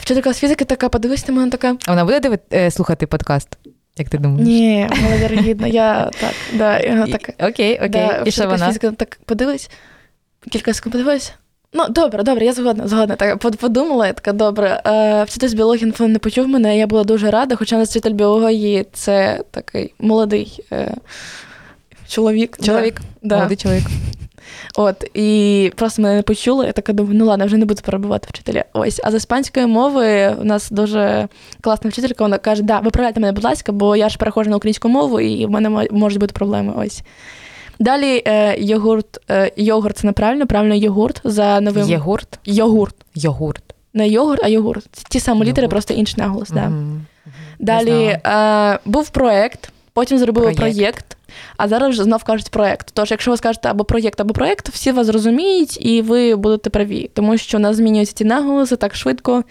[0.00, 1.76] Вчителька з фізики така подивись на мене така.
[1.86, 2.38] А вона буде диви...
[2.52, 3.48] е, слухати подкаст?
[3.98, 4.48] Як ти думаєш?
[4.48, 7.30] Ні, маловірогідно, я так, да, І- так.
[7.50, 7.88] Окей, окей.
[7.88, 8.66] Да, І що вона?
[8.66, 9.70] фізики так подивись,
[10.50, 11.32] кілька секунд подивись.
[11.72, 13.16] Ну, добре, добре, я згодна, згодна.
[13.16, 14.82] Так, подумала, я така, добре.
[14.86, 17.90] Е, вчитель з біології напевно, не почув мене, я була дуже рада, хоча у нас
[17.90, 20.94] вчитель біології це такий молодий е,
[22.08, 22.58] чоловік.
[22.62, 23.36] Чоловік, Да.
[23.36, 23.84] молодий чоловік.
[24.76, 26.66] От, і просто мене не почули.
[26.66, 28.64] Я така думаю, ну ладно, вже не буду перебувати вчителя.
[28.72, 29.00] Ось.
[29.04, 31.28] А з іспанської мови у нас дуже
[31.60, 34.88] класна вчителька, вона каже, да, виправляйте мене, будь ласка, бо я ж переходжу на українську
[34.88, 36.72] мову, і в мене можуть бути проблеми.
[36.76, 37.02] Ось.
[37.78, 41.88] Далі е, йогурт, е, йогурт це неправильно, правильно йогурт за новим.
[41.88, 42.38] Єгурт?
[42.44, 42.94] Йогурт.
[43.14, 43.62] Йогурт.
[43.94, 44.84] Не йогурт, а йогурт.
[44.92, 45.70] Це ті самі літери, Йогурт.
[45.70, 46.50] просто інший наголос.
[46.50, 46.68] Да.
[46.68, 47.06] Мгм.
[47.58, 50.60] Далі е, був проект, потім зробили Проєкт.
[50.76, 51.16] проєкт,
[51.56, 52.90] А зараз вже знов кажуть проєкт.
[52.92, 57.10] Тож, якщо ви скажете або проєкт, або проєкт, всі вас зрозуміють і ви будете праві.
[57.14, 59.44] Тому що у нас змінюються ті наголоси так швидко,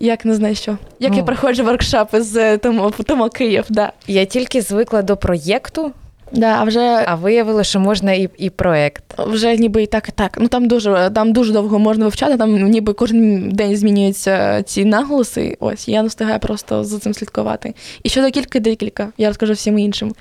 [0.00, 0.78] як не знаю що.
[1.00, 1.16] Як Ну.
[1.18, 3.92] я проходжу воркшопи з тому, тому Київ, да.
[4.06, 5.92] Я тільки звикла до проєкту,
[6.32, 9.02] Да, а вже а виявилося, що можна і, і проєкт.
[9.18, 10.38] вже ніби і так, і так.
[10.40, 12.36] Ну там дуже там дуже довго можна вивчати.
[12.36, 15.56] Там ніби кожен день змінюються ці наголоси.
[15.60, 17.74] Ось я не встигаю просто за цим слідкувати.
[18.02, 20.14] І щодо кілька декілька, я розкажу всім іншим.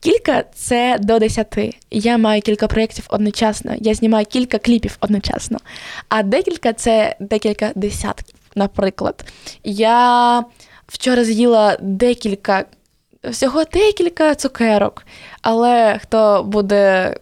[0.00, 1.74] Кілька це до десяти.
[1.90, 3.74] Я маю кілька проєктів одночасно.
[3.80, 5.58] Я знімаю кілька кліпів одночасно.
[6.08, 8.34] А декілька це декілька десятків.
[8.54, 9.24] Наприклад,
[9.64, 10.44] я
[10.86, 12.64] вчора з'їла декілька,
[13.30, 15.02] всього декілька цукерок.
[15.42, 17.14] Але хто буде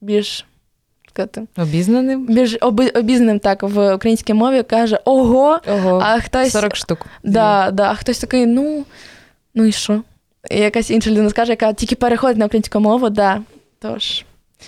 [0.00, 0.44] більш
[1.08, 2.26] сказати, Обізнаним?
[2.26, 7.06] більш оби, обізнаним так в українській мові, каже ого, Ого, а хтось 40 штук.
[7.22, 8.84] Да, да, а хтось такий, ну,
[9.54, 10.02] ну і що?
[10.50, 13.40] І якась інша людина скаже, яка тільки переходить на українську мову, да.
[13.78, 14.24] Тож,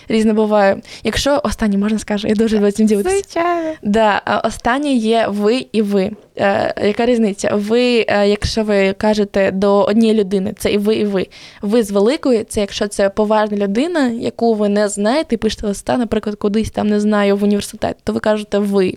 [0.08, 0.80] різне буває.
[1.04, 3.16] Якщо останнє можна скажу, я дуже люблю цим ділитися.
[3.16, 3.70] Звичайно.
[3.82, 6.10] Да, останнє є ви і ви.
[6.38, 7.54] Е, яка різниця?
[7.54, 11.26] Ви, е, якщо ви кажете до однієї людини, це і ви, і ви.
[11.62, 15.96] Ви з великої, це якщо це поважна людина, яку ви не знаєте, і пишете листа,
[15.96, 18.94] наприклад, кудись там не знаю в університет, то ви кажете ви.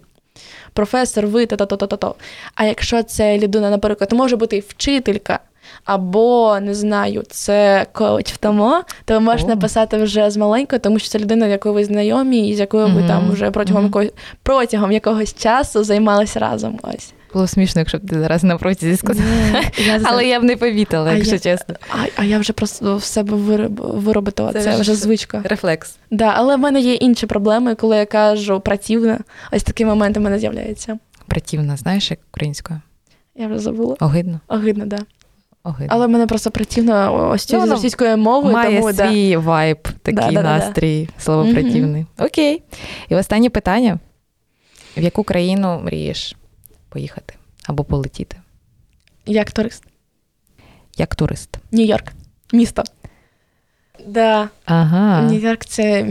[0.73, 2.13] Професор, ви та-та-та-та-та.
[2.55, 5.39] А якщо це людина, наприклад, може бути вчителька,
[5.85, 10.99] або не знаю, це коуч в тому, то ви можете написати вже з маленькою, тому
[10.99, 14.11] що це людина, якою ви знайомі, і з якою ви там вже протягом якогось
[14.43, 16.79] протягом якогось часу займалися разом.
[16.83, 17.13] Ось.
[17.33, 18.97] Було смішно, якщо б ти зараз на протязі.
[19.87, 21.75] Я за- Але я б не повітала, якщо я- чесно.
[21.89, 24.53] а, а я вже просто в себе вироб- виробила.
[24.53, 25.41] Це, Це вже звичка.
[25.43, 25.97] Рефлекс.
[26.11, 29.17] Да, але в мене є інші проблеми, коли я кажу противно.
[29.51, 30.97] Ось такі моменти в мене з'являються.
[31.27, 32.81] Противно, знаєш, як українською?
[33.35, 33.95] Я вже забула.
[33.99, 34.39] Огидно.
[34.47, 34.97] Огидно, да.
[35.63, 35.87] Огидно.
[35.89, 39.09] Але в мене просто противно ось Ну, цю з російською мовою, Має тому да.
[39.09, 40.57] свій вайб, такий Да-да-да-да.
[40.57, 42.05] настрій, слово Мгм.
[42.17, 42.63] Окей.
[43.09, 43.99] І останнє питання:
[44.97, 46.35] в яку країну мрієш
[46.89, 47.33] поїхати
[47.67, 48.37] або полетіти?
[49.25, 49.83] як турист.
[50.97, 51.49] Як турист?
[51.71, 52.11] Нью-Йорк.
[52.53, 52.83] Місто.
[54.07, 55.21] Да, Ага.
[55.21, 56.05] Нью-Йорк це,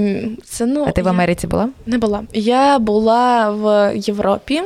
[0.44, 0.84] це ну.
[0.88, 1.68] А ти в Америці була?
[1.87, 2.22] Не була.
[2.32, 4.62] Я була в Європі,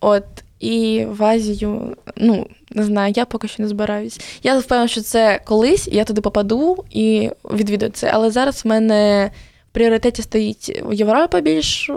[0.00, 0.24] от,
[0.64, 4.20] і в Азію, ну, не знаю, я поки що не збираюсь.
[4.42, 8.10] Я впевнена, що це колись, я туди попаду і відвідаю це.
[8.14, 9.30] Але зараз в мене
[9.70, 11.90] в пріоритеті стоїть Європа більш,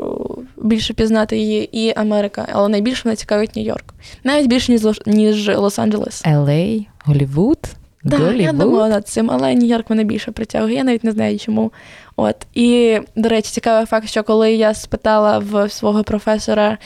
[0.58, 2.47] більше пізнати її, і Америка.
[2.51, 3.93] Але найбільше мене цікавить Нью-Йорк.
[4.23, 6.25] Навіть більше, ніж, ніж Лос-Анджелес.
[6.25, 6.86] LA?
[7.06, 7.60] Голівуд?
[8.10, 10.75] Так, я думала над цим, але Нью-Йорк мене більше притягує.
[10.75, 11.71] Я навіть не знаю чому.
[12.19, 16.77] От і до речі, цікавий факт, що коли я спитала в свого професора,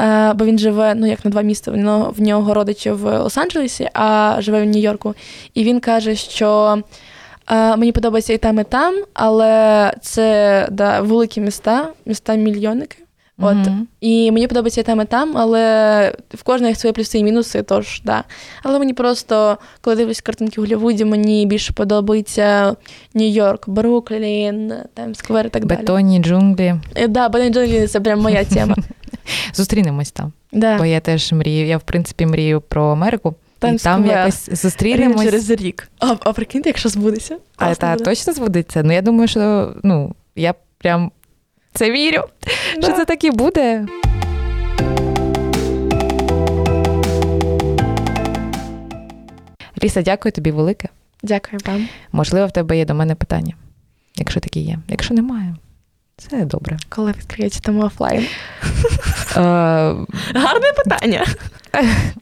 [0.00, 1.70] е, бо він живе ну як на два міста,
[2.16, 5.14] в нього, родичі в Лос-Анджелесі, а живе в Нью-Йорку.
[5.54, 6.78] І він каже, що
[7.50, 13.05] е, мені подобається і там, і там, але це да, великі міста, міста мільйонники.
[13.38, 13.86] От Мгм.
[14.00, 18.02] і мені подобається і там, і там, але в кожної свої плюси і мінуси, тож
[18.04, 18.24] да.
[18.62, 22.76] Але мені просто, коли дивлюсь картинки в Голлівуді, мені більше подобається
[23.14, 25.78] Нью-Йорк, Бруклін, Таймс-сквер і так далі.
[25.78, 26.74] Бетонні джунглі.
[26.94, 28.74] Е, Да, бетонні джунглі це прям моя тема.
[29.54, 30.32] Зустрінемось там.
[30.52, 30.78] Да.
[30.78, 31.66] Бо я теж мрію.
[31.66, 33.34] Я, в принципі, мрію про Америку.
[33.72, 35.22] І там якось зустрінемось.
[35.24, 35.88] через рік.
[35.98, 37.36] А, а прикиньте, якщо збудеться.
[37.56, 38.04] А та буде.
[38.04, 38.82] точно збудеться?
[38.82, 41.10] Ну я думаю, що ну я прям
[41.76, 42.22] це вірю.
[42.76, 42.86] Да.
[42.86, 43.86] Що це так і буде?
[49.82, 50.88] Ліса, дякую тобі велике.
[51.22, 51.88] Дякую вам.
[52.12, 53.54] Можливо, в тебе є до мене питання,
[54.16, 54.78] якщо такі є.
[54.88, 55.54] Якщо немає,
[56.16, 56.76] це добре.
[56.88, 58.26] Коли відкриється тому офлайн?
[59.36, 59.40] Е,
[60.34, 61.26] Гарне питання.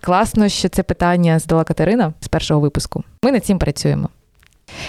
[0.00, 3.04] класно, що це питання задала Катерина з першого випуску.
[3.22, 4.08] Ми над цим працюємо.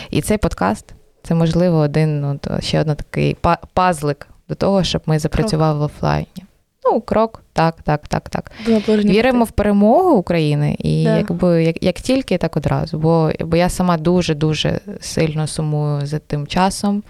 [0.10, 0.86] І цей подкаст
[1.23, 3.38] це, можливо, один, ну, ще один такий
[3.73, 6.45] пазлик до того, щоб ми запрацювали в офлайні.
[6.91, 8.51] Ну, крок, так, так, так, так.
[8.88, 11.17] Віримо в перемогу України, і Да.
[11.17, 12.99] якби як, як тільки, так одразу.
[12.99, 17.03] Бо, бо я сама дуже дуже сильно сумую за тим часом,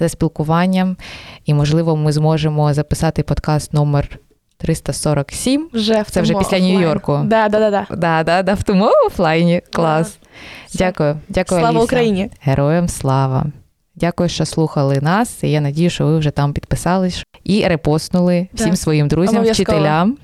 [0.00, 0.96] за спілкуванням.
[1.44, 4.18] І можливо, ми зможемо записати подкаст номер
[4.58, 5.68] 347.
[5.72, 6.64] Вже в Це вже після офлайн.
[6.64, 7.20] Нью-Йорку.
[7.24, 7.86] Да, да, да, да.
[7.90, 9.62] Да, да, да, в тому офлайні.
[9.72, 10.18] Клас.
[10.66, 10.78] Все.
[10.78, 11.16] Дякую.
[11.28, 11.84] Дякую, Слава Аліса.
[11.84, 12.30] Україні!
[12.40, 13.46] Героям слава.
[13.96, 15.42] Дякую, що слухали нас.
[15.42, 20.16] І я надію, що ви вже там підписались і репостнули всім своїм друзям, вчителям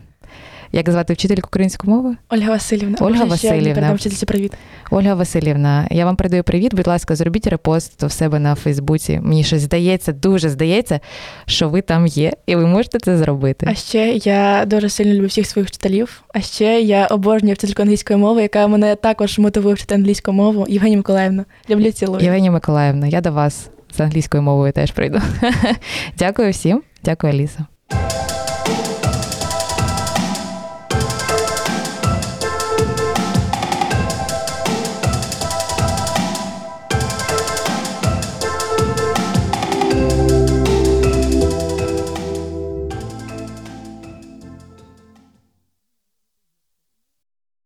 [0.73, 2.17] Як звати вчительку української мови?
[2.29, 2.97] Ольга Васильівна.
[3.01, 3.93] Ольга Васильівна.
[3.93, 4.53] вчительці привіт.
[4.91, 6.75] Ольга Васильівна, я вам передаю привіт.
[6.75, 9.21] Будь ласка, зробіть репост у себе на Фейсбуці.
[9.23, 11.01] Мені щось здається, дуже здається,
[11.47, 13.67] що ви там є, і ви можете це зробити.
[13.71, 16.23] А ще я дуже сильно люблю всіх своїх вчителів.
[16.35, 20.67] А ще я обожнюю вчительку англійської мови, яка мене також мотивує вчити англійську мову.
[20.69, 21.45] Євгенія Миколаївна.
[21.71, 22.25] Люблю цілую.
[22.25, 25.21] Євгенія Миколаївна, я до вас з англійською мовою теж прийду.
[26.19, 26.83] Дякую всім.
[27.05, 27.67] Дякую, Аліса.